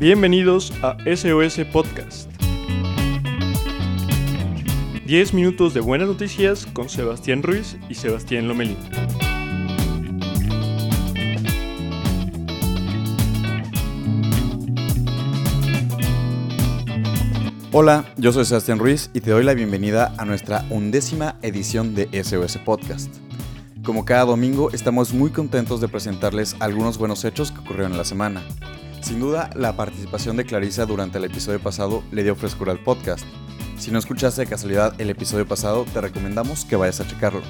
Bienvenidos 0.00 0.72
a 0.80 0.96
SOS 1.12 1.58
Podcast. 1.72 2.30
10 5.04 5.34
minutos 5.34 5.74
de 5.74 5.80
buenas 5.80 6.06
noticias 6.06 6.66
con 6.66 6.88
Sebastián 6.88 7.42
Ruiz 7.42 7.76
y 7.88 7.96
Sebastián 7.96 8.46
Lomelín. 8.46 8.76
Hola, 17.72 18.04
yo 18.18 18.30
soy 18.30 18.44
Sebastián 18.44 18.78
Ruiz 18.78 19.10
y 19.14 19.20
te 19.20 19.32
doy 19.32 19.42
la 19.42 19.54
bienvenida 19.54 20.14
a 20.16 20.24
nuestra 20.24 20.64
undécima 20.70 21.40
edición 21.42 21.96
de 21.96 22.08
SOS 22.22 22.58
Podcast. 22.58 23.12
Como 23.82 24.04
cada 24.04 24.26
domingo, 24.26 24.70
estamos 24.70 25.12
muy 25.12 25.30
contentos 25.30 25.80
de 25.80 25.88
presentarles 25.88 26.54
algunos 26.60 26.98
buenos 26.98 27.24
hechos 27.24 27.50
que 27.50 27.58
ocurrieron 27.58 27.90
en 27.90 27.98
la 27.98 28.04
semana. 28.04 28.44
Sin 29.00 29.20
duda, 29.20 29.50
la 29.54 29.76
participación 29.76 30.36
de 30.36 30.44
Clarisa 30.44 30.84
durante 30.84 31.18
el 31.18 31.24
episodio 31.24 31.60
pasado 31.60 32.02
le 32.10 32.24
dio 32.24 32.34
frescura 32.34 32.72
al 32.72 32.80
podcast. 32.80 33.24
Si 33.78 33.90
no 33.90 33.98
escuchaste 33.98 34.42
de 34.42 34.48
casualidad 34.48 35.00
el 35.00 35.08
episodio 35.08 35.46
pasado, 35.46 35.84
te 35.92 36.00
recomendamos 36.00 36.64
que 36.64 36.76
vayas 36.76 37.00
a 37.00 37.06
checarlo. 37.06 37.42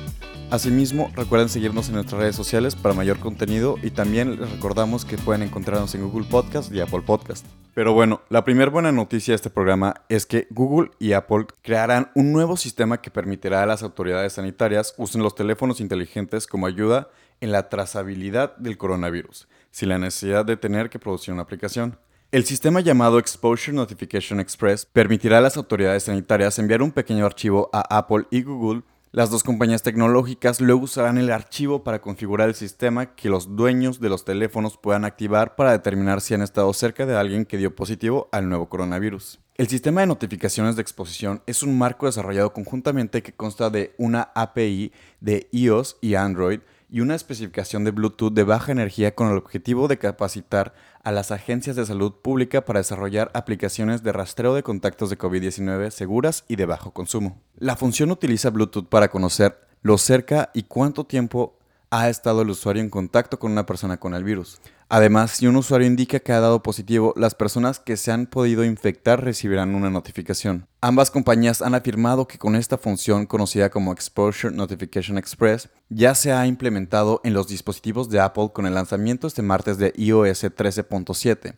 Asimismo, 0.51 1.11
recuerden 1.15 1.49
seguirnos 1.49 1.89
en 1.89 1.97
nuestras 1.97 2.21
redes 2.21 2.37
sociales 2.37 2.75
para 2.75 2.95
mayor 2.95 3.19
contenido 3.19 3.77
y 3.83 3.91
también 3.91 4.41
les 4.41 4.51
recordamos 4.51 5.05
que 5.05 5.19
pueden 5.19 5.43
encontrarnos 5.43 5.95
en 5.95 6.09
Google 6.09 6.27
Podcast 6.29 6.73
y 6.73 6.81
Apple 6.81 7.03
Podcast. 7.03 7.45
Pero 7.75 7.93
bueno, 7.93 8.23
la 8.29 8.45
primera 8.45 8.71
buena 8.71 8.93
noticia 8.93 9.33
de 9.33 9.37
este 9.37 9.51
programa 9.51 9.95
es 10.09 10.27
que 10.27 10.47
Google 10.51 10.91
y 10.99 11.13
Apple 11.13 11.47
crearán 11.63 12.11
un 12.15 12.33
nuevo 12.33 12.57
sistema 12.57 13.01
que 13.01 13.11
permitirá 13.11 13.63
a 13.63 13.67
las 13.67 13.83
autoridades 13.83 14.35
sanitarias 14.35 14.95
usen 14.97 15.23
los 15.23 15.35
teléfonos 15.35 15.81
inteligentes 15.81 16.47
como 16.47 16.67
ayuda 16.67 17.09
en 17.41 17.53
la 17.53 17.69
trazabilidad 17.69 18.57
del 18.57 18.79
coronavirus, 18.79 19.49
sin 19.71 19.89
la 19.91 19.99
necesidad 19.99 20.45
de 20.45 20.57
tener 20.57 20.91
que 20.91 20.99
producir 20.99 21.33
una 21.33 21.43
aplicación. 21.43 21.99
El 22.31 22.45
sistema 22.45 22.81
llamado 22.81 23.19
Exposure 23.19 23.75
Notification 23.75 24.39
Express 24.39 24.85
permitirá 24.85 25.39
a 25.39 25.41
las 25.41 25.57
autoridades 25.57 26.03
sanitarias 26.03 26.59
enviar 26.59 26.83
un 26.83 26.93
pequeño 26.93 27.25
archivo 27.25 27.71
a 27.73 27.97
Apple 27.97 28.27
y 28.31 28.43
Google. 28.43 28.83
Las 29.13 29.31
dos 29.31 29.43
compañías 29.43 29.83
tecnológicas 29.83 30.61
luego 30.61 30.83
usarán 30.83 31.17
el 31.17 31.31
archivo 31.31 31.83
para 31.83 32.03
configurar 32.03 32.51
el 32.51 32.55
sistema 32.55 33.15
que 33.15 33.31
los 33.31 33.57
dueños 33.57 33.99
de 34.01 34.11
los 34.11 34.27
teléfonos 34.27 34.77
puedan 34.77 35.07
activar 35.07 35.57
para 35.57 35.73
determinar 35.73 36.21
si 36.21 36.35
han 36.35 36.43
estado 36.43 36.71
cerca 36.75 37.07
de 37.07 37.17
alguien 37.17 37.47
que 37.47 37.57
dio 37.57 37.75
positivo 37.75 38.29
al 38.31 38.51
nuevo 38.51 38.69
coronavirus. 38.69 39.41
El 39.55 39.69
sistema 39.69 40.03
de 40.03 40.07
notificaciones 40.07 40.77
de 40.77 40.83
exposición 40.83 41.43
es 41.47 41.63
un 41.63 41.79
marco 41.79 42.05
desarrollado 42.05 42.53
conjuntamente 42.53 43.23
que 43.23 43.33
consta 43.33 43.71
de 43.71 43.95
una 43.97 44.31
API 44.35 44.93
de 45.21 45.49
iOS 45.51 45.97
y 46.03 46.15
Android 46.15 46.61
y 46.91 47.01
una 47.01 47.15
especificación 47.15 47.85
de 47.85 47.91
Bluetooth 47.91 48.33
de 48.33 48.45
baja 48.45 48.73
energía 48.73 49.15
con 49.15 49.31
el 49.31 49.37
objetivo 49.37 49.89
de 49.89 49.99
capacitar 49.99 50.75
a 51.03 51.13
las 51.13 51.31
agencias 51.31 51.77
de 51.77 51.87
salud 51.87 52.15
pública 52.23 52.65
para 52.65 52.81
desarrollar 52.81 53.31
aplicaciones 53.35 54.03
de 54.03 54.13
rastreo 54.13 54.55
de 54.55 54.63
contactos 54.63 55.11
de 55.11 55.19
COVID-19 55.19 55.91
seguras 55.91 56.45
y 56.49 56.57
de 56.57 56.67
bajo 56.67 56.93
consumo. 56.93 57.41
La 57.57 57.77
función 57.77 58.11
utiliza 58.11 58.51
Bluetooth 58.51 58.89
para 58.89 59.09
conocer 59.09 59.59
lo 59.83 59.99
cerca 59.99 60.51
y 60.55 60.65
cuánto 60.65 61.05
tiempo 61.05 61.58
ha 61.91 62.09
estado 62.09 62.43
el 62.43 62.51
usuario 62.51 62.83
en 62.83 62.91
contacto 62.91 63.39
con 63.39 63.53
una 63.53 63.67
persona 63.67 63.99
con 63.99 64.15
el 64.15 64.25
virus. 64.25 64.61
Además, 64.91 65.33
si 65.33 65.47
un 65.47 65.57
usuario 65.57 65.87
indica 65.87 66.19
que 66.21 66.33
ha 66.33 66.41
dado 66.41 66.63
positivo, 66.63 67.13
las 67.15 67.35
personas 67.35 67.79
que 67.79 67.99
se 67.99 68.11
han 68.11 68.27
podido 68.27 68.65
infectar 68.65 69.23
recibirán 69.23 69.75
una 69.75 69.91
notificación. 69.91 70.67
Ambas 70.81 71.11
compañías 71.11 71.61
han 71.61 71.75
afirmado 71.75 72.27
que 72.27 72.39
con 72.39 72.57
esta 72.57 72.79
función 72.79 73.27
conocida 73.27 73.69
como 73.69 73.93
Exposure 73.93 74.55
Notification 74.55 75.19
Express 75.19 75.69
ya 75.91 76.15
se 76.15 76.33
ha 76.33 76.47
implementado 76.47 77.21
en 77.23 77.35
los 77.35 77.49
dispositivos 77.49 78.09
de 78.09 78.21
Apple 78.21 78.51
con 78.55 78.67
el 78.67 78.75
lanzamiento 78.75 79.27
este 79.27 79.43
martes 79.43 79.77
de 79.77 79.93
iOS 79.97 80.45
13.7 80.45 81.55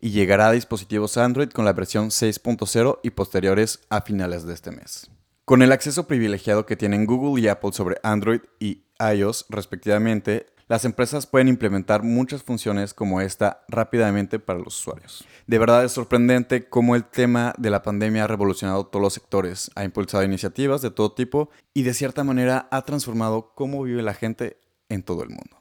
y 0.00 0.10
llegará 0.10 0.48
a 0.48 0.52
dispositivos 0.52 1.16
Android 1.16 1.50
con 1.50 1.64
la 1.64 1.72
versión 1.72 2.08
6.0 2.08 2.98
y 3.04 3.10
posteriores 3.10 3.80
a 3.88 4.02
finales 4.02 4.44
de 4.44 4.54
este 4.54 4.72
mes. 4.72 5.08
Con 5.44 5.60
el 5.60 5.72
acceso 5.72 6.08
privilegiado 6.08 6.64
que 6.64 6.74
tienen 6.74 7.04
Google 7.04 7.42
y 7.42 7.48
Apple 7.48 7.74
sobre 7.74 7.98
Android 8.02 8.40
y 8.58 8.84
iOS 8.98 9.44
respectivamente, 9.50 10.46
las 10.68 10.86
empresas 10.86 11.26
pueden 11.26 11.48
implementar 11.48 12.02
muchas 12.02 12.42
funciones 12.42 12.94
como 12.94 13.20
esta 13.20 13.62
rápidamente 13.68 14.38
para 14.38 14.58
los 14.58 14.80
usuarios. 14.80 15.22
De 15.46 15.58
verdad 15.58 15.84
es 15.84 15.92
sorprendente 15.92 16.70
cómo 16.70 16.96
el 16.96 17.04
tema 17.04 17.52
de 17.58 17.68
la 17.68 17.82
pandemia 17.82 18.24
ha 18.24 18.26
revolucionado 18.26 18.86
todos 18.86 19.02
los 19.02 19.12
sectores, 19.12 19.70
ha 19.74 19.84
impulsado 19.84 20.24
iniciativas 20.24 20.80
de 20.80 20.90
todo 20.90 21.12
tipo 21.12 21.50
y 21.74 21.82
de 21.82 21.92
cierta 21.92 22.24
manera 22.24 22.66
ha 22.70 22.80
transformado 22.80 23.52
cómo 23.54 23.82
vive 23.82 24.00
la 24.00 24.14
gente 24.14 24.56
en 24.88 25.02
todo 25.02 25.24
el 25.24 25.28
mundo. 25.28 25.58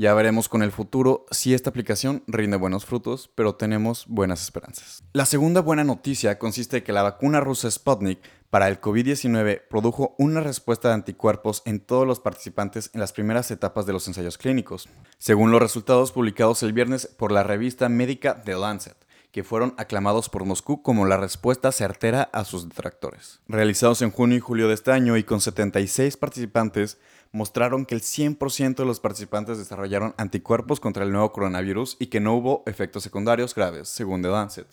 Ya 0.00 0.14
veremos 0.14 0.48
con 0.48 0.62
el 0.62 0.72
futuro 0.72 1.26
si 1.30 1.52
esta 1.52 1.68
aplicación 1.68 2.22
rinde 2.26 2.56
buenos 2.56 2.86
frutos, 2.86 3.30
pero 3.34 3.56
tenemos 3.56 4.06
buenas 4.08 4.40
esperanzas. 4.40 5.04
La 5.12 5.26
segunda 5.26 5.60
buena 5.60 5.84
noticia 5.84 6.38
consiste 6.38 6.78
en 6.78 6.84
que 6.84 6.94
la 6.94 7.02
vacuna 7.02 7.40
rusa 7.40 7.70
Sputnik 7.70 8.18
para 8.50 8.66
el 8.66 8.80
COVID-19 8.80 9.62
produjo 9.68 10.16
una 10.18 10.40
respuesta 10.40 10.88
de 10.88 10.94
anticuerpos 10.94 11.62
en 11.64 11.78
todos 11.78 12.06
los 12.06 12.18
participantes 12.18 12.90
en 12.92 13.00
las 13.00 13.12
primeras 13.12 13.50
etapas 13.52 13.86
de 13.86 13.92
los 13.92 14.08
ensayos 14.08 14.38
clínicos, 14.38 14.88
según 15.18 15.52
los 15.52 15.62
resultados 15.62 16.10
publicados 16.10 16.64
el 16.64 16.72
viernes 16.72 17.06
por 17.06 17.30
la 17.30 17.44
revista 17.44 17.88
médica 17.88 18.42
The 18.42 18.56
Lancet 18.56 18.96
que 19.30 19.44
fueron 19.44 19.74
aclamados 19.76 20.28
por 20.28 20.44
Moscú 20.44 20.82
como 20.82 21.06
la 21.06 21.16
respuesta 21.16 21.70
certera 21.70 22.30
a 22.32 22.44
sus 22.44 22.68
detractores. 22.68 23.38
Realizados 23.46 24.02
en 24.02 24.10
junio 24.10 24.36
y 24.36 24.40
julio 24.40 24.66
de 24.66 24.74
este 24.74 24.90
año 24.90 25.16
y 25.16 25.22
con 25.22 25.40
76 25.40 26.16
participantes, 26.16 26.98
mostraron 27.30 27.86
que 27.86 27.94
el 27.94 28.00
100% 28.00 28.74
de 28.74 28.84
los 28.84 28.98
participantes 28.98 29.56
desarrollaron 29.58 30.16
anticuerpos 30.18 30.80
contra 30.80 31.04
el 31.04 31.12
nuevo 31.12 31.30
coronavirus 31.30 31.96
y 32.00 32.06
que 32.06 32.18
no 32.18 32.34
hubo 32.34 32.64
efectos 32.66 33.04
secundarios 33.04 33.54
graves, 33.54 33.88
según 33.88 34.20
The 34.20 34.30
Lancet. 34.30 34.66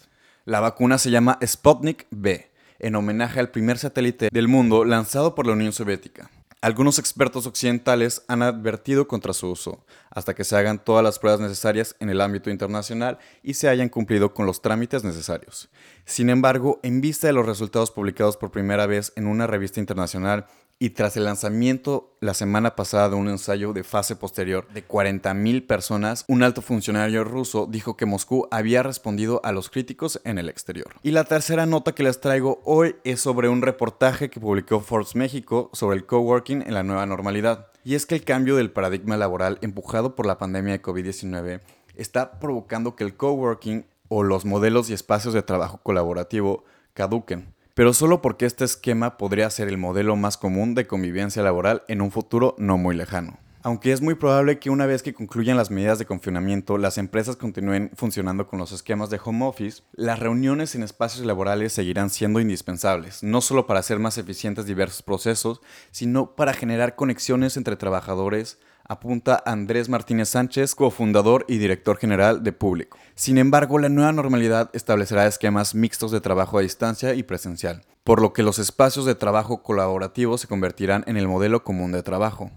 La 0.46 0.60
vacuna 0.60 0.98
se 0.98 1.12
llama 1.12 1.38
Sputnik 1.46 2.08
B 2.10 2.50
en 2.80 2.96
homenaje 2.96 3.40
al 3.40 3.50
primer 3.50 3.78
satélite 3.78 4.30
del 4.32 4.48
mundo 4.48 4.86
lanzado 4.86 5.36
por 5.36 5.48
la 5.48 5.54
Unión 5.54 5.74
Soviética. 5.74 6.30
Algunos 6.60 6.98
expertos 6.98 7.46
occidentales 7.46 8.24
han 8.28 8.42
advertido 8.42 9.08
contra 9.08 9.34
su 9.34 9.52
uso, 9.52 9.86
hasta 10.10 10.34
que 10.34 10.44
se 10.44 10.56
hagan 10.56 10.84
todas 10.84 11.04
las 11.04 11.20
pruebas 11.20 11.40
necesarias 11.40 11.96
en 12.00 12.10
el 12.10 12.20
ámbito 12.20 12.50
internacional 12.50 13.20
y 13.44 13.54
se 13.54 13.70
hayan 13.70 13.90
cumplido 13.90 14.34
con 14.34 14.48
los 14.48 14.62
trámites 14.62 15.04
necesarios. 15.04 15.70
Sin 16.08 16.30
embargo, 16.30 16.80
en 16.84 17.02
vista 17.02 17.28
de 17.28 17.34
los 17.34 17.46
resultados 17.46 17.92
publicados 17.92 18.38
por 18.38 18.50
primera 18.50 18.88
vez 18.88 19.12
en 19.18 19.28
una 19.28 19.46
revista 19.46 19.82
internacional 19.82 20.46
y 20.80 20.92
tras 20.92 21.18
el 21.18 21.26
lanzamiento 21.26 22.16
la 22.22 22.34
semana 22.34 22.78
pasada 22.78 23.10
de 23.10 23.18
un 23.18 23.28
ensayo 23.28 23.74
de 23.74 23.84
fase 23.84 24.16
posterior 24.16 24.66
de 24.70 24.88
40.000 24.88 25.68
personas, 25.68 26.24
un 26.30 26.44
alto 26.44 26.62
funcionario 26.62 27.26
ruso 27.26 27.68
dijo 27.70 27.98
que 27.98 28.06
Moscú 28.06 28.48
había 28.52 28.84
respondido 28.84 29.42
a 29.44 29.52
los 29.52 29.70
críticos 29.70 30.22
en 30.24 30.38
el 30.38 30.48
exterior. 30.48 30.96
Y 31.04 31.12
la 31.12 31.26
tercera 31.26 31.66
nota 31.66 31.92
que 31.92 32.04
les 32.04 32.22
traigo 32.22 32.62
hoy 32.64 32.96
es 33.04 33.20
sobre 33.20 33.50
un 33.50 33.62
reportaje 33.62 34.30
que 34.30 34.40
publicó 34.40 34.80
Forbes 34.80 35.14
México 35.14 35.70
sobre 35.74 35.98
el 35.98 36.06
coworking 36.06 36.62
en 36.62 36.74
la 36.74 36.84
nueva 36.84 37.06
normalidad. 37.06 37.68
Y 37.84 37.96
es 37.96 38.06
que 38.06 38.16
el 38.16 38.24
cambio 38.24 38.56
del 38.56 38.72
paradigma 38.72 39.18
laboral 39.18 39.58
empujado 39.62 40.16
por 40.16 40.26
la 40.26 40.38
pandemia 40.38 40.72
de 40.72 40.82
COVID-19 40.82 41.60
está 41.96 42.40
provocando 42.40 42.96
que 42.96 43.04
el 43.04 43.18
coworking 43.18 43.86
o 44.10 44.24
los 44.24 44.46
modelos 44.46 44.90
y 44.90 44.94
espacios 44.94 45.34
de 45.34 45.44
trabajo 45.44 45.80
colaborativo 45.84 46.64
caduquen 46.94 47.58
pero 47.78 47.94
solo 47.94 48.24
porque 48.24 48.48
este 48.48 48.66
esquema 48.66 49.18
podría 49.18 49.48
ser 49.52 49.68
el 49.68 49.78
modelo 49.78 50.16
más 50.16 50.36
común 50.36 50.74
de 50.74 50.88
convivencia 50.88 51.44
laboral 51.44 51.84
en 51.88 52.02
un 52.02 52.10
futuro 52.10 52.56
no 52.58 52.80
muy 52.80 52.96
lejano. 52.96 53.38
Aunque 53.62 53.92
es 53.92 54.02
muy 54.02 54.16
probable 54.16 54.58
que 54.58 54.72
una 54.72 54.88
vez 54.88 55.04
que 55.04 55.14
concluyan 55.14 55.58
las 55.58 55.70
medidas 55.70 56.00
de 56.00 56.08
confinamiento, 56.08 56.80
las 56.80 56.98
empresas 56.98 57.36
continúen 57.36 57.92
funcionando 57.94 58.48
con 58.48 58.58
los 58.58 58.72
esquemas 58.72 59.12
de 59.12 59.20
home 59.24 59.46
office, 59.46 59.84
las 59.94 60.18
reuniones 60.18 60.74
en 60.74 60.82
espacios 60.82 61.24
laborales 61.24 61.72
seguirán 61.72 62.10
siendo 62.10 62.40
indispensables, 62.40 63.22
no 63.22 63.42
solo 63.42 63.68
para 63.68 63.82
hacer 63.82 64.00
más 64.00 64.18
eficientes 64.18 64.66
diversos 64.66 65.04
procesos, 65.04 65.62
sino 65.92 66.36
para 66.36 66.54
generar 66.54 66.96
conexiones 66.96 67.58
entre 67.58 67.76
trabajadores, 67.76 68.58
apunta 68.88 69.42
Andrés 69.46 69.90
Martínez 69.90 70.30
Sánchez, 70.30 70.76
cofundador 70.76 71.46
y 71.48 71.58
director 71.58 71.98
general 71.98 72.44
de 72.44 72.54
Público. 72.54 72.98
Sin 73.16 73.38
embargo, 73.38 73.80
la 73.80 73.90
nueva 73.90 74.12
normalidad 74.12 74.70
establecerá 74.74 75.28
esquemas 75.28 75.76
mixtos 75.76 76.12
de 76.12 76.22
trabajo 76.22 76.58
a 76.58 76.62
distancia 76.62 77.14
y 77.14 77.24
presencial, 77.24 77.84
por 78.04 78.22
lo 78.22 78.34
que 78.34 78.44
los 78.44 78.60
espacios 78.60 79.06
de 79.06 79.16
trabajo 79.16 79.64
colaborativo 79.64 80.38
se 80.38 80.48
convertirán 80.48 81.04
en 81.08 81.18
el 81.18 81.28
modelo 81.28 81.64
común 81.64 81.92
de 81.92 82.04
trabajo. 82.04 82.52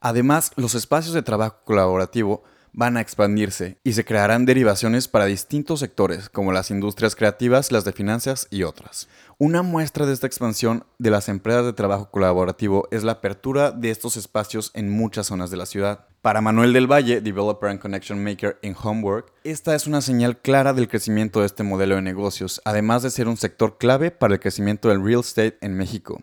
Además, 0.00 0.52
los 0.56 0.74
espacios 0.74 1.14
de 1.14 1.22
trabajo 1.22 1.58
colaborativo 1.64 2.42
van 2.72 2.96
a 2.96 3.00
expandirse 3.00 3.78
y 3.84 3.92
se 3.92 4.04
crearán 4.04 4.46
derivaciones 4.46 5.08
para 5.08 5.26
distintos 5.26 5.80
sectores, 5.80 6.28
como 6.28 6.52
las 6.52 6.70
industrias 6.70 7.16
creativas, 7.16 7.72
las 7.72 7.84
de 7.84 7.92
finanzas 7.92 8.46
y 8.50 8.62
otras. 8.62 9.08
Una 9.38 9.62
muestra 9.62 10.06
de 10.06 10.12
esta 10.12 10.26
expansión 10.26 10.84
de 10.98 11.10
las 11.10 11.28
empresas 11.28 11.64
de 11.64 11.72
trabajo 11.72 12.10
colaborativo 12.10 12.88
es 12.90 13.04
la 13.04 13.12
apertura 13.12 13.70
de 13.70 13.90
estos 13.90 14.16
espacios 14.16 14.70
en 14.74 14.90
muchas 14.90 15.28
zonas 15.28 15.50
de 15.50 15.56
la 15.56 15.66
ciudad. 15.66 16.06
Para 16.20 16.42
Manuel 16.42 16.74
del 16.74 16.90
Valle, 16.90 17.22
Developer 17.22 17.70
and 17.70 17.80
Connection 17.80 18.22
Maker 18.22 18.58
en 18.60 18.76
Homework, 18.80 19.32
esta 19.42 19.74
es 19.74 19.86
una 19.86 20.02
señal 20.02 20.38
clara 20.38 20.74
del 20.74 20.88
crecimiento 20.88 21.40
de 21.40 21.46
este 21.46 21.62
modelo 21.62 21.96
de 21.96 22.02
negocios, 22.02 22.60
además 22.66 23.02
de 23.02 23.10
ser 23.10 23.28
un 23.28 23.38
sector 23.38 23.78
clave 23.78 24.10
para 24.10 24.34
el 24.34 24.40
crecimiento 24.40 24.90
del 24.90 25.02
real 25.02 25.20
estate 25.20 25.56
en 25.62 25.76
México. 25.76 26.22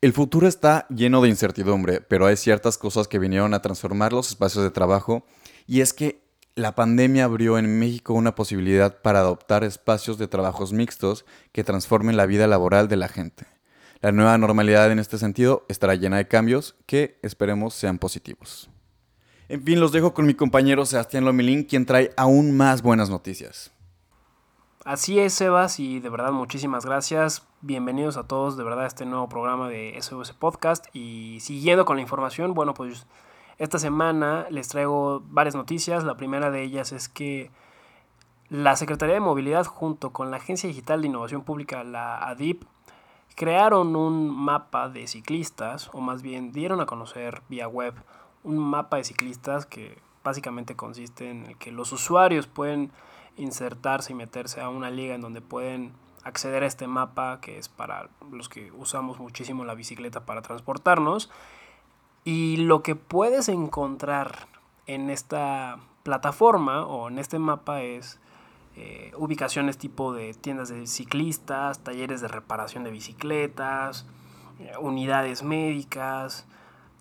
El 0.00 0.12
futuro 0.12 0.46
está 0.46 0.86
lleno 0.88 1.20
de 1.20 1.28
incertidumbre, 1.28 2.00
pero 2.00 2.26
hay 2.26 2.36
ciertas 2.36 2.78
cosas 2.78 3.08
que 3.08 3.18
vinieron 3.18 3.54
a 3.54 3.60
transformar 3.60 4.12
los 4.12 4.28
espacios 4.28 4.62
de 4.62 4.70
trabajo 4.70 5.26
y 5.66 5.80
es 5.80 5.92
que 5.92 6.24
La 6.58 6.74
pandemia 6.74 7.24
abrió 7.24 7.58
en 7.58 7.78
México 7.78 8.14
una 8.14 8.34
posibilidad 8.34 9.02
para 9.02 9.18
adoptar 9.18 9.62
espacios 9.62 10.16
de 10.16 10.26
trabajos 10.26 10.72
mixtos 10.72 11.26
que 11.52 11.64
transformen 11.64 12.16
la 12.16 12.24
vida 12.24 12.46
laboral 12.46 12.88
de 12.88 12.96
la 12.96 13.08
gente. 13.08 13.46
La 14.00 14.10
nueva 14.10 14.38
normalidad 14.38 14.90
en 14.90 14.98
este 14.98 15.18
sentido 15.18 15.66
estará 15.68 15.94
llena 15.96 16.16
de 16.16 16.28
cambios 16.28 16.74
que 16.86 17.18
esperemos 17.22 17.74
sean 17.74 17.98
positivos. 17.98 18.70
En 19.50 19.62
fin, 19.62 19.80
los 19.80 19.92
dejo 19.92 20.14
con 20.14 20.24
mi 20.24 20.32
compañero 20.32 20.86
Sebastián 20.86 21.26
Lomilín, 21.26 21.64
quien 21.64 21.84
trae 21.84 22.10
aún 22.16 22.56
más 22.56 22.80
buenas 22.80 23.10
noticias. 23.10 23.70
Así 24.84 25.18
es, 25.18 25.34
Sebas, 25.34 25.78
y 25.78 26.00
de 26.00 26.08
verdad 26.08 26.32
muchísimas 26.32 26.86
gracias. 26.86 27.46
Bienvenidos 27.60 28.16
a 28.16 28.26
todos 28.26 28.56
de 28.56 28.64
verdad 28.64 28.84
a 28.84 28.86
este 28.86 29.04
nuevo 29.04 29.28
programa 29.28 29.68
de 29.68 29.94
SOS 30.00 30.32
Podcast. 30.32 30.86
Y 30.94 31.38
siguiendo 31.40 31.84
con 31.84 31.96
la 31.96 32.02
información, 32.02 32.54
bueno, 32.54 32.72
pues 32.72 33.06
esta 33.58 33.78
semana 33.78 34.46
les 34.50 34.68
traigo 34.68 35.22
varias 35.28 35.54
noticias. 35.54 36.04
La 36.04 36.16
primera 36.16 36.50
de 36.50 36.62
ellas 36.62 36.92
es 36.92 37.08
que 37.08 37.50
la 38.48 38.76
Secretaría 38.76 39.14
de 39.14 39.20
Movilidad 39.20 39.64
junto 39.64 40.12
con 40.12 40.30
la 40.30 40.36
Agencia 40.36 40.68
Digital 40.68 41.00
de 41.00 41.08
Innovación 41.08 41.42
Pública, 41.42 41.82
la 41.82 42.18
ADIP, 42.28 42.64
crearon 43.34 43.96
un 43.96 44.28
mapa 44.34 44.88
de 44.88 45.06
ciclistas, 45.06 45.90
o 45.92 46.00
más 46.00 46.22
bien 46.22 46.52
dieron 46.52 46.80
a 46.80 46.86
conocer 46.86 47.42
vía 47.48 47.68
web 47.68 47.94
un 48.44 48.58
mapa 48.58 48.98
de 48.98 49.04
ciclistas 49.04 49.66
que 49.66 49.98
básicamente 50.22 50.76
consiste 50.76 51.30
en 51.30 51.46
el 51.46 51.56
que 51.56 51.72
los 51.72 51.92
usuarios 51.92 52.46
pueden 52.46 52.92
insertarse 53.36 54.12
y 54.12 54.16
meterse 54.16 54.60
a 54.60 54.68
una 54.68 54.90
liga 54.90 55.14
en 55.14 55.20
donde 55.20 55.40
pueden 55.40 55.92
acceder 56.24 56.62
a 56.62 56.66
este 56.66 56.86
mapa 56.86 57.40
que 57.40 57.58
es 57.58 57.68
para 57.68 58.08
los 58.30 58.48
que 58.48 58.72
usamos 58.72 59.20
muchísimo 59.20 59.64
la 59.64 59.74
bicicleta 59.74 60.24
para 60.24 60.42
transportarnos 60.42 61.30
y 62.26 62.56
lo 62.56 62.82
que 62.82 62.96
puedes 62.96 63.48
encontrar 63.48 64.48
en 64.88 65.10
esta 65.10 65.78
plataforma 66.02 66.84
o 66.84 67.08
en 67.08 67.20
este 67.20 67.38
mapa 67.38 67.82
es 67.82 68.18
eh, 68.74 69.12
ubicaciones 69.16 69.78
tipo 69.78 70.12
de 70.12 70.34
tiendas 70.34 70.68
de 70.68 70.88
ciclistas, 70.88 71.78
talleres 71.84 72.20
de 72.20 72.26
reparación 72.26 72.82
de 72.82 72.90
bicicletas, 72.90 74.06
eh, 74.58 74.72
unidades 74.80 75.44
médicas, 75.44 76.48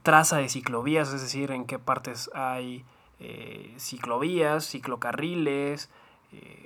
traza 0.04 0.38
de 0.38 0.48
ciclovías, 0.48 1.12
es 1.12 1.24
decir, 1.24 1.50
en 1.50 1.66
qué 1.66 1.80
partes 1.80 2.30
hay 2.36 2.86
eh, 3.20 3.74
ciclovías, 3.80 4.70
ciclocarriles, 4.70 5.90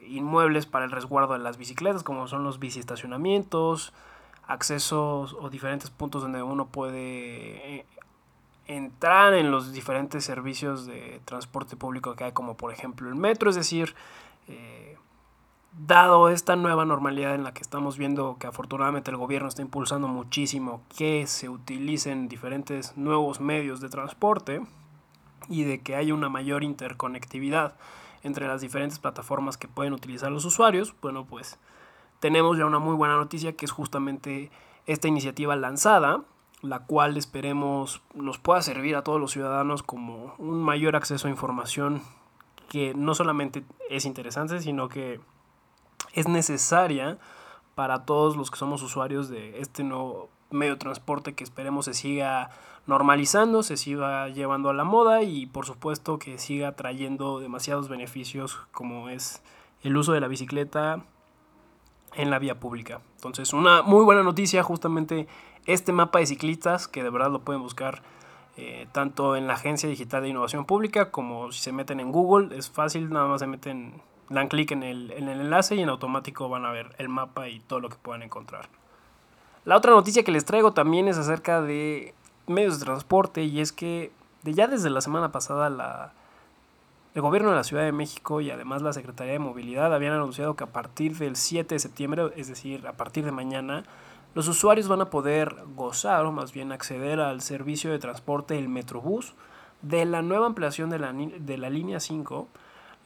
inmuebles 0.07 0.65
para 0.65 0.83
el 0.83 0.91
resguardo 0.91 1.33
de 1.33 1.39
las 1.39 1.57
bicicletas, 1.57 2.03
como 2.03 2.27
son 2.27 2.43
los 2.43 2.59
biciestacionamientos, 2.59 3.93
accesos 4.47 5.37
o 5.39 5.49
diferentes 5.49 5.91
puntos 5.91 6.23
donde 6.23 6.41
uno 6.41 6.65
puede 6.65 7.85
entrar 8.69 9.33
en 9.33 9.49
los 9.49 9.73
diferentes 9.73 10.23
servicios 10.23 10.85
de 10.85 11.21
transporte 11.25 11.75
público 11.75 12.15
que 12.15 12.25
hay, 12.25 12.31
como 12.33 12.55
por 12.55 12.71
ejemplo 12.71 13.09
el 13.09 13.15
metro, 13.15 13.49
es 13.49 13.55
decir, 13.55 13.95
eh, 14.47 14.95
dado 15.73 16.29
esta 16.29 16.55
nueva 16.55 16.85
normalidad 16.85 17.33
en 17.33 17.43
la 17.43 17.51
que 17.51 17.63
estamos 17.63 17.97
viendo 17.97 18.37
que 18.39 18.45
afortunadamente 18.45 19.09
el 19.09 19.17
gobierno 19.17 19.47
está 19.47 19.63
impulsando 19.63 20.07
muchísimo 20.07 20.83
que 20.95 21.25
se 21.25 21.49
utilicen 21.49 22.29
diferentes 22.29 22.95
nuevos 22.95 23.39
medios 23.41 23.81
de 23.81 23.89
transporte 23.89 24.61
y 25.47 25.63
de 25.63 25.81
que 25.81 25.95
haya 25.95 26.13
una 26.13 26.29
mayor 26.29 26.63
interconectividad 26.63 27.73
entre 28.21 28.47
las 28.47 28.61
diferentes 28.61 28.99
plataformas 28.99 29.57
que 29.57 29.67
pueden 29.67 29.93
utilizar 29.93 30.31
los 30.31 30.45
usuarios, 30.45 30.93
bueno, 31.01 31.25
pues 31.25 31.57
tenemos 32.19 32.55
ya 32.55 32.67
una 32.67 32.77
muy 32.77 32.95
buena 32.95 33.15
noticia 33.15 33.53
que 33.53 33.65
es 33.65 33.71
justamente 33.71 34.51
esta 34.85 35.07
iniciativa 35.07 35.55
lanzada 35.55 36.21
la 36.61 36.79
cual 36.79 37.17
esperemos 37.17 38.01
nos 38.13 38.37
pueda 38.37 38.61
servir 38.61 38.95
a 38.95 39.03
todos 39.03 39.19
los 39.19 39.31
ciudadanos 39.31 39.83
como 39.83 40.35
un 40.37 40.61
mayor 40.61 40.95
acceso 40.95 41.27
a 41.27 41.31
información 41.31 42.01
que 42.67 42.93
no 42.93 43.15
solamente 43.15 43.63
es 43.89 44.05
interesante, 44.05 44.59
sino 44.61 44.89
que 44.89 45.19
es 46.13 46.27
necesaria 46.27 47.17
para 47.75 48.05
todos 48.05 48.35
los 48.35 48.51
que 48.51 48.57
somos 48.57 48.83
usuarios 48.83 49.29
de 49.29 49.59
este 49.59 49.83
nuevo 49.83 50.29
medio 50.51 50.73
de 50.73 50.79
transporte 50.79 51.33
que 51.33 51.43
esperemos 51.43 51.85
se 51.85 51.93
siga 51.93 52.49
normalizando, 52.87 53.63
se 53.63 53.77
siga 53.77 54.27
llevando 54.29 54.69
a 54.69 54.73
la 54.73 54.83
moda 54.83 55.21
y 55.23 55.45
por 55.45 55.65
supuesto 55.65 56.17
que 56.19 56.37
siga 56.39 56.75
trayendo 56.75 57.39
demasiados 57.39 57.87
beneficios 57.87 58.57
como 58.71 59.09
es 59.09 59.41
el 59.83 59.95
uso 59.95 60.11
de 60.11 60.21
la 60.21 60.27
bicicleta 60.27 61.03
en 62.15 62.29
la 62.29 62.39
vía 62.39 62.59
pública. 62.59 63.01
Entonces, 63.15 63.53
una 63.53 63.81
muy 63.81 64.03
buena 64.03 64.23
noticia 64.23 64.63
justamente 64.63 65.27
este 65.65 65.91
mapa 65.91 66.19
de 66.19 66.25
ciclistas, 66.25 66.87
que 66.87 67.03
de 67.03 67.09
verdad 67.09 67.29
lo 67.29 67.41
pueden 67.41 67.61
buscar 67.61 68.01
eh, 68.57 68.87
tanto 68.91 69.35
en 69.35 69.47
la 69.47 69.53
Agencia 69.53 69.87
Digital 69.87 70.23
de 70.23 70.29
Innovación 70.29 70.65
Pública 70.65 71.11
como 71.11 71.51
si 71.51 71.59
se 71.59 71.71
meten 71.71 71.99
en 71.99 72.11
Google. 72.11 72.57
Es 72.57 72.69
fácil, 72.69 73.09
nada 73.09 73.27
más 73.27 73.41
se 73.41 73.47
meten, 73.47 74.01
dan 74.29 74.47
clic 74.47 74.71
en 74.71 74.83
el, 74.83 75.11
en 75.11 75.29
el 75.29 75.41
enlace 75.41 75.75
y 75.75 75.81
en 75.81 75.89
automático 75.89 76.49
van 76.49 76.65
a 76.65 76.71
ver 76.71 76.95
el 76.97 77.09
mapa 77.09 77.47
y 77.49 77.59
todo 77.59 77.79
lo 77.79 77.89
que 77.89 77.97
puedan 77.97 78.23
encontrar. 78.23 78.67
La 79.65 79.77
otra 79.77 79.91
noticia 79.91 80.23
que 80.23 80.31
les 80.31 80.45
traigo 80.45 80.73
también 80.73 81.07
es 81.07 81.17
acerca 81.17 81.61
de 81.61 82.13
medios 82.47 82.79
de 82.79 82.85
transporte 82.85 83.43
y 83.43 83.59
es 83.59 83.71
que 83.71 84.11
de 84.41 84.53
ya 84.53 84.67
desde 84.67 84.89
la 84.89 85.01
semana 85.01 85.31
pasada 85.31 85.69
la, 85.69 86.13
el 87.15 87.21
gobierno 87.21 87.49
de 87.49 87.55
la 87.55 87.63
Ciudad 87.63 87.83
de 87.83 87.91
México 87.91 88.39
y 88.41 88.51
además 88.51 88.81
la 88.81 88.93
Secretaría 88.93 89.33
de 89.33 89.39
Movilidad 89.39 89.93
habían 89.93 90.13
anunciado 90.13 90.55
que 90.55 90.63
a 90.63 90.67
partir 90.67 91.17
del 91.17 91.35
7 91.35 91.75
de 91.75 91.79
septiembre, 91.79 92.31
es 92.35 92.47
decir, 92.47 92.85
a 92.87 92.93
partir 92.93 93.25
de 93.25 93.31
mañana, 93.31 93.83
los 94.35 94.47
usuarios 94.47 94.87
van 94.87 95.01
a 95.01 95.09
poder 95.09 95.55
gozar 95.75 96.25
o 96.25 96.31
más 96.31 96.53
bien 96.53 96.71
acceder 96.71 97.19
al 97.19 97.41
servicio 97.41 97.91
de 97.91 97.97
transporte 97.97 98.57
el 98.59 98.69
Metrobús 98.69 99.33
de 99.81 100.05
la 100.05 100.21
nueva 100.21 100.45
ampliación 100.45 100.89
de 100.89 100.99
la, 100.99 101.11
de 101.13 101.57
la 101.57 101.69
línea 101.69 101.99
5, 101.99 102.47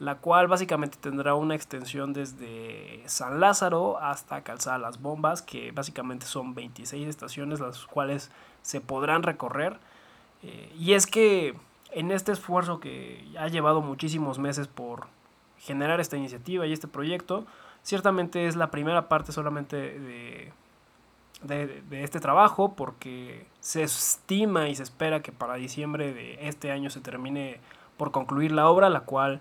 la 0.00 0.16
cual 0.16 0.48
básicamente 0.48 0.98
tendrá 1.00 1.34
una 1.34 1.54
extensión 1.54 2.12
desde 2.12 3.02
San 3.06 3.40
Lázaro 3.40 3.98
hasta 3.98 4.42
Calzada 4.42 4.76
Las 4.76 5.00
Bombas, 5.00 5.40
que 5.40 5.72
básicamente 5.72 6.26
son 6.26 6.54
26 6.54 7.08
estaciones 7.08 7.60
las 7.60 7.86
cuales 7.86 8.30
se 8.62 8.80
podrán 8.80 9.22
recorrer. 9.22 9.78
Eh, 10.42 10.72
y 10.78 10.92
es 10.92 11.06
que 11.06 11.54
en 11.94 12.10
este 12.10 12.32
esfuerzo 12.32 12.80
que 12.80 13.24
ha 13.38 13.48
llevado 13.48 13.80
muchísimos 13.80 14.38
meses 14.38 14.66
por 14.68 15.06
generar 15.58 16.00
esta 16.00 16.16
iniciativa 16.16 16.66
y 16.66 16.72
este 16.72 16.88
proyecto, 16.88 17.46
ciertamente 17.82 18.46
es 18.46 18.56
la 18.56 18.70
primera 18.70 19.08
parte 19.08 19.32
solamente 19.32 19.76
de, 19.76 20.52
de, 21.42 22.02
este 22.02 22.20
trabajo 22.20 22.74
porque 22.74 23.46
se 23.60 23.82
estima 23.82 24.68
y 24.68 24.74
se 24.74 24.82
espera 24.82 25.22
que 25.22 25.32
para 25.32 25.54
diciembre 25.54 26.12
de 26.12 26.48
este 26.48 26.72
año 26.72 26.90
se 26.90 27.00
termine 27.00 27.60
por 27.96 28.10
concluir 28.10 28.52
la 28.52 28.68
obra, 28.68 28.90
la 28.90 29.00
cual 29.00 29.40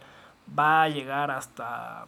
va 0.57 0.83
a 0.83 0.89
llegar 0.89 1.31
hasta 1.31 2.05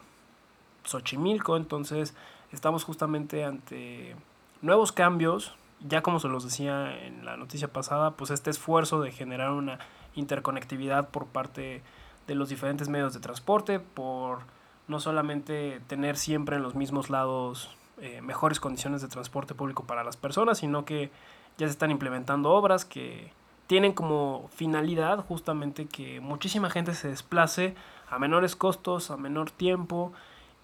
Xochimilco, 0.84 1.58
entonces 1.58 2.16
estamos 2.52 2.84
justamente 2.84 3.44
ante 3.44 4.16
nuevos 4.62 4.92
cambios, 4.92 5.56
ya 5.82 6.02
como 6.02 6.20
se 6.20 6.28
los 6.28 6.44
decía 6.44 7.06
en 7.06 7.25
la 7.25 7.36
noticia 7.36 7.68
pasada, 7.68 8.12
pues 8.12 8.30
este 8.30 8.52
esfuerzo 8.52 9.02
de 9.02 9.12
generar 9.12 9.52
una 9.52 9.80
interconectividad 10.15 11.10
por 11.10 11.25
parte 11.25 11.81
de 12.27 12.36
los 12.36 12.50
diferentes 12.50 12.89
medios 12.89 13.13
de 13.13 13.19
transporte, 13.19 13.79
por 13.79 14.39
no 14.88 15.00
solamente 15.00 15.81
tener 15.88 16.17
siempre 16.17 16.55
en 16.55 16.63
los 16.63 16.75
mismos 16.75 17.10
lados 17.10 17.75
eh, 18.01 18.22
mejores 18.22 18.60
condiciones 18.60 19.01
de 19.01 19.07
transporte 19.07 19.53
público 19.53 19.84
para 19.84 20.03
las 20.03 20.17
personas, 20.17 20.57
sino 20.60 20.86
que 20.86 21.12
ya 21.57 21.67
se 21.67 21.72
están 21.72 21.91
implementando 21.91 22.51
obras 22.51 22.86
que 22.86 23.31
tienen 23.67 23.93
como 23.93 24.50
finalidad 24.53 25.25
justamente 25.25 25.86
que 25.86 26.19
muchísima 26.19 26.69
gente 26.69 26.93
se 26.93 27.07
desplace 27.07 27.74
a 28.10 28.19
menores 28.19 28.55
costos, 28.55 29.12
a 29.12 29.17
menor 29.17 29.50
tiempo. 29.50 30.13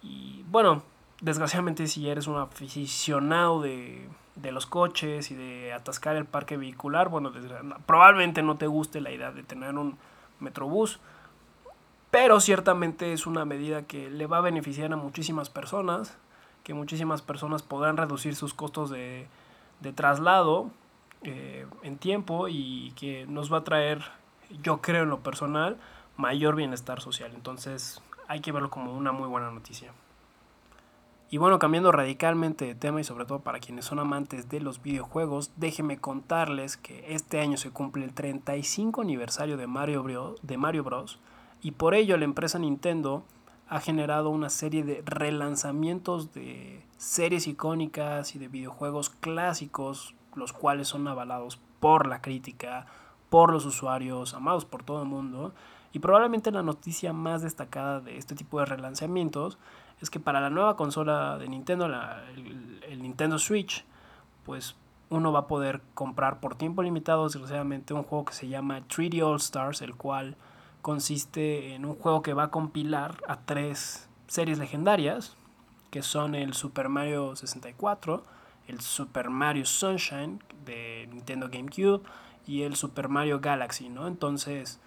Y 0.03 0.43
bueno, 0.49 0.83
desgraciadamente 1.21 1.87
si 1.87 2.09
eres 2.09 2.27
un 2.27 2.37
aficionado 2.37 3.61
de 3.61 4.07
de 4.35 4.51
los 4.51 4.65
coches 4.65 5.31
y 5.31 5.35
de 5.35 5.73
atascar 5.73 6.15
el 6.15 6.25
parque 6.25 6.57
vehicular, 6.57 7.09
bueno, 7.09 7.31
probablemente 7.85 8.41
no 8.41 8.57
te 8.57 8.67
guste 8.67 9.01
la 9.01 9.11
idea 9.11 9.31
de 9.31 9.43
tener 9.43 9.75
un 9.75 9.97
metrobús, 10.39 10.99
pero 12.11 12.39
ciertamente 12.39 13.13
es 13.13 13.25
una 13.25 13.45
medida 13.45 13.83
que 13.83 14.09
le 14.09 14.27
va 14.27 14.37
a 14.37 14.41
beneficiar 14.41 14.91
a 14.91 14.97
muchísimas 14.97 15.49
personas, 15.49 16.17
que 16.63 16.73
muchísimas 16.73 17.21
personas 17.21 17.63
podrán 17.63 17.97
reducir 17.97 18.35
sus 18.35 18.53
costos 18.53 18.89
de, 18.89 19.27
traslado 19.95 20.69
eh, 21.23 21.65
en 21.83 21.97
tiempo 21.97 22.47
y 22.47 22.93
que 22.95 23.25
nos 23.27 23.51
va 23.51 23.59
a 23.59 23.63
traer, 23.63 24.03
yo 24.61 24.81
creo 24.81 25.03
en 25.03 25.09
lo 25.09 25.19
personal, 25.21 25.77
mayor 26.17 26.55
bienestar 26.55 27.01
social. 27.01 27.31
Entonces 27.33 28.01
hay 28.27 28.41
que 28.41 28.51
verlo 28.51 28.69
como 28.69 28.93
una 28.93 29.11
muy 29.11 29.27
buena 29.27 29.51
noticia. 29.51 29.91
Y 31.33 31.37
bueno, 31.37 31.59
cambiando 31.59 31.93
radicalmente 31.93 32.65
de 32.65 32.75
tema 32.75 32.99
y 32.99 33.05
sobre 33.05 33.23
todo 33.23 33.39
para 33.39 33.61
quienes 33.61 33.85
son 33.85 33.99
amantes 33.99 34.49
de 34.49 34.59
los 34.59 34.81
videojuegos, 34.81 35.53
déjenme 35.55 35.97
contarles 35.97 36.75
que 36.75 37.15
este 37.15 37.39
año 37.39 37.55
se 37.55 37.71
cumple 37.71 38.03
el 38.03 38.13
35 38.13 39.01
aniversario 39.01 39.55
de 39.55 39.65
Mario, 39.65 40.03
Bros, 40.03 40.41
de 40.41 40.57
Mario 40.57 40.83
Bros. 40.83 41.19
Y 41.61 41.71
por 41.71 41.93
ello 41.93 42.17
la 42.17 42.25
empresa 42.25 42.59
Nintendo 42.59 43.23
ha 43.69 43.79
generado 43.79 44.29
una 44.29 44.49
serie 44.49 44.83
de 44.83 45.03
relanzamientos 45.05 46.33
de 46.33 46.83
series 46.97 47.47
icónicas 47.47 48.35
y 48.35 48.39
de 48.39 48.49
videojuegos 48.49 49.09
clásicos, 49.09 50.13
los 50.35 50.51
cuales 50.51 50.89
son 50.89 51.07
avalados 51.07 51.61
por 51.79 52.07
la 52.07 52.21
crítica, 52.21 52.87
por 53.31 53.53
los 53.53 53.65
usuarios, 53.65 54.33
amados 54.33 54.65
por 54.65 54.83
todo 54.83 55.01
el 55.01 55.07
mundo. 55.07 55.53
Y 55.93 55.99
probablemente 55.99 56.51
la 56.51 56.63
noticia 56.63 57.13
más 57.13 57.41
destacada 57.41 58.01
de 58.01 58.17
este 58.17 58.35
tipo 58.35 58.59
de 58.59 58.65
relanzamientos 58.65 59.57
es 60.01 60.09
que 60.09 60.19
para 60.19 60.41
la 60.41 60.49
nueva 60.49 60.75
consola 60.75 61.37
de 61.37 61.47
Nintendo, 61.47 61.85
el, 61.85 62.83
el, 62.89 63.01
Nintendo 63.01 63.39
Switch, 63.39 63.85
pues 64.45 64.75
uno 65.09 65.31
va 65.31 65.39
a 65.39 65.47
poder 65.47 65.81
comprar 65.93 66.41
por 66.41 66.55
tiempo 66.55 66.83
limitado, 66.83 67.23
desgraciadamente, 67.23 67.93
un 67.93 68.03
juego 68.03 68.25
que 68.25 68.33
se 68.33 68.49
llama 68.49 68.81
3D 68.81 69.23
All 69.23 69.37
Stars, 69.37 69.81
el 69.81 69.95
cual 69.95 70.35
consiste 70.81 71.73
en 71.73 71.85
un 71.85 71.95
juego 71.95 72.21
que 72.21 72.33
va 72.33 72.43
a 72.43 72.51
compilar 72.51 73.15
a 73.29 73.37
tres 73.37 74.09
series 74.27 74.59
legendarias, 74.59 75.37
que 75.89 76.01
son 76.01 76.35
el 76.35 76.53
Super 76.53 76.89
Mario 76.89 77.37
64, 77.37 78.23
el 78.67 78.81
Super 78.81 79.29
Mario 79.29 79.65
Sunshine 79.65 80.41
de 80.65 81.07
Nintendo 81.11 81.47
GameCube 81.49 82.01
y 82.45 82.63
el 82.63 82.75
Super 82.75 83.09
Mario 83.09 83.39
Galaxy, 83.39 83.89
¿no? 83.89 84.07
Entonces, 84.07 84.79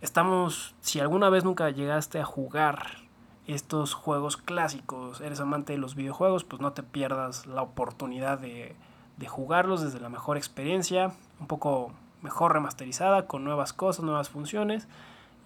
estamos, 0.00 0.74
si 0.80 1.00
alguna 1.00 1.28
vez 1.28 1.44
nunca 1.44 1.70
llegaste 1.70 2.20
a 2.20 2.24
jugar 2.24 2.98
estos 3.46 3.94
juegos 3.94 4.36
clásicos, 4.36 5.20
eres 5.20 5.40
amante 5.40 5.72
de 5.72 5.78
los 5.78 5.94
videojuegos, 5.94 6.44
pues 6.44 6.60
no 6.60 6.72
te 6.72 6.82
pierdas 6.82 7.46
la 7.46 7.62
oportunidad 7.62 8.38
de, 8.38 8.76
de 9.16 9.28
jugarlos 9.28 9.82
desde 9.82 10.00
la 10.00 10.08
mejor 10.08 10.36
experiencia, 10.36 11.12
un 11.40 11.46
poco 11.46 11.92
mejor 12.22 12.52
remasterizada, 12.52 13.26
con 13.26 13.44
nuevas 13.44 13.72
cosas, 13.72 14.04
nuevas 14.04 14.28
funciones. 14.28 14.88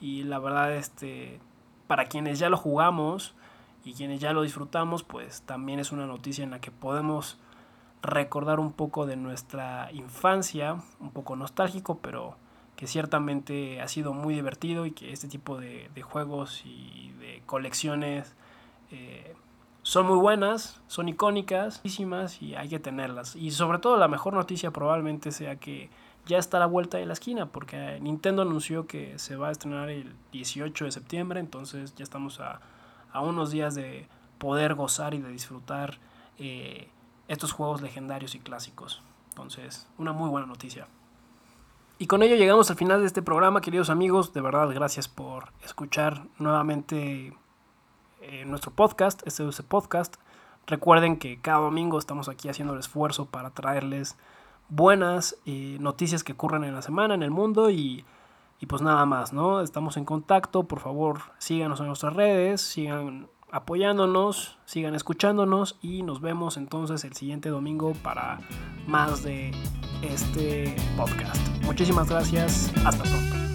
Y 0.00 0.24
la 0.24 0.38
verdad, 0.38 0.74
este, 0.74 1.40
para 1.86 2.06
quienes 2.06 2.38
ya 2.38 2.48
lo 2.48 2.56
jugamos 2.56 3.34
y 3.84 3.94
quienes 3.94 4.20
ya 4.20 4.32
lo 4.32 4.42
disfrutamos, 4.42 5.02
pues 5.02 5.42
también 5.42 5.78
es 5.78 5.92
una 5.92 6.06
noticia 6.06 6.44
en 6.44 6.50
la 6.50 6.60
que 6.60 6.70
podemos 6.70 7.38
recordar 8.02 8.60
un 8.60 8.72
poco 8.72 9.06
de 9.06 9.16
nuestra 9.16 9.90
infancia, 9.92 10.76
un 11.00 11.10
poco 11.10 11.36
nostálgico, 11.36 11.98
pero 11.98 12.36
que 12.76 12.86
ciertamente 12.86 13.80
ha 13.80 13.88
sido 13.88 14.12
muy 14.12 14.34
divertido 14.34 14.86
y 14.86 14.90
que 14.90 15.12
este 15.12 15.28
tipo 15.28 15.58
de, 15.58 15.88
juegos 16.02 16.62
y 16.64 17.12
de 17.20 17.42
colecciones 17.46 18.34
eh, 18.90 19.34
son 19.82 20.06
muy 20.06 20.18
buenas, 20.18 20.80
son 20.86 21.08
icónicas, 21.08 21.80
y 22.40 22.54
hay 22.54 22.68
que 22.68 22.78
tenerlas. 22.78 23.36
Y 23.36 23.50
sobre 23.50 23.78
todo 23.78 23.96
la 23.96 24.08
mejor 24.08 24.34
noticia 24.34 24.70
probablemente 24.70 25.32
sea 25.32 25.56
que 25.56 25.90
ya 26.26 26.38
está 26.38 26.58
a 26.58 26.60
la 26.60 26.66
vuelta 26.66 26.98
de 26.98 27.06
la 27.06 27.12
esquina, 27.12 27.46
porque 27.46 27.98
Nintendo 28.00 28.42
anunció 28.42 28.86
que 28.86 29.18
se 29.18 29.36
va 29.36 29.48
a 29.48 29.52
estrenar 29.52 29.90
el 29.90 30.14
18 30.30 30.84
de 30.84 30.92
septiembre, 30.92 31.40
entonces 31.40 31.94
ya 31.96 32.04
estamos 32.04 32.40
a, 32.40 32.60
unos 33.20 33.50
días 33.50 33.74
de 33.74 34.06
poder 34.38 34.74
gozar 34.74 35.14
y 35.14 35.18
de 35.18 35.30
disfrutar 35.30 35.98
eh, 36.38 36.88
estos 37.32 37.52
juegos 37.52 37.80
legendarios 37.80 38.34
y 38.34 38.38
clásicos. 38.38 39.02
Entonces, 39.30 39.86
una 39.98 40.12
muy 40.12 40.28
buena 40.28 40.46
noticia. 40.46 40.86
Y 41.98 42.06
con 42.06 42.22
ello 42.22 42.36
llegamos 42.36 42.70
al 42.70 42.76
final 42.76 43.00
de 43.00 43.06
este 43.06 43.22
programa, 43.22 43.60
queridos 43.60 43.88
amigos. 43.88 44.32
De 44.32 44.40
verdad, 44.40 44.68
gracias 44.74 45.08
por 45.08 45.52
escuchar 45.64 46.24
nuevamente 46.38 47.32
eh, 48.20 48.44
nuestro 48.44 48.70
podcast, 48.72 49.26
este 49.26 49.44
Podcast. 49.62 50.16
Recuerden 50.66 51.16
que 51.16 51.40
cada 51.40 51.60
domingo 51.60 51.98
estamos 51.98 52.28
aquí 52.28 52.48
haciendo 52.48 52.74
el 52.74 52.80
esfuerzo 52.80 53.26
para 53.26 53.50
traerles 53.50 54.16
buenas 54.68 55.36
eh, 55.46 55.76
noticias 55.80 56.24
que 56.24 56.32
ocurren 56.32 56.64
en 56.64 56.74
la 56.74 56.82
semana, 56.82 57.14
en 57.14 57.22
el 57.22 57.30
mundo 57.30 57.70
y, 57.70 58.04
y 58.60 58.66
pues 58.66 58.82
nada 58.82 59.06
más, 59.06 59.32
¿no? 59.32 59.60
Estamos 59.60 59.96
en 59.96 60.04
contacto, 60.04 60.64
por 60.64 60.80
favor 60.80 61.20
síganos 61.38 61.80
en 61.80 61.86
nuestras 61.86 62.14
redes, 62.14 62.60
sigan 62.60 63.28
apoyándonos, 63.52 64.56
sigan 64.64 64.94
escuchándonos 64.94 65.78
y 65.82 66.02
nos 66.02 66.20
vemos 66.20 66.56
entonces 66.56 67.04
el 67.04 67.12
siguiente 67.12 67.50
domingo 67.50 67.92
para 68.02 68.40
más 68.86 69.22
de 69.22 69.52
este 70.02 70.74
podcast. 70.96 71.40
Muchísimas 71.64 72.08
gracias, 72.08 72.72
hasta 72.84 73.04
pronto. 73.04 73.51